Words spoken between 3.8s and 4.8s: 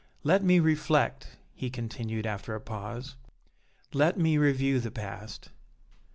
"let me review